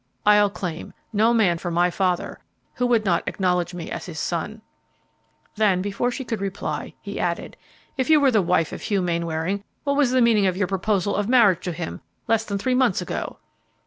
I'll 0.25 0.49
claim 0.49 0.95
no 1.13 1.31
man 1.31 1.59
for 1.59 1.69
my 1.69 1.91
father 1.91 2.39
who 2.77 2.87
would 2.87 3.05
not 3.05 3.21
acknowledge 3.27 3.75
me 3.75 3.91
as 3.91 4.07
his 4.07 4.19
son." 4.19 4.63
Then, 5.57 5.79
before 5.83 6.09
she 6.09 6.25
could 6.25 6.41
reply, 6.41 6.95
he 6.99 7.19
added, 7.19 7.55
"If 7.97 8.09
you 8.09 8.19
were 8.19 8.31
the 8.31 8.41
wife 8.41 8.71
of 8.73 8.81
Hugh 8.81 9.03
Mainwaring, 9.03 9.63
what 9.83 9.95
was 9.95 10.09
the 10.09 10.19
meaning 10.19 10.47
of 10.47 10.57
your 10.57 10.65
proposal 10.65 11.15
of 11.15 11.29
marriage 11.29 11.63
to 11.65 11.71
him 11.71 12.01
less 12.27 12.43
than 12.45 12.57
three 12.57 12.73
months 12.73 12.99
ago?" 13.03 13.37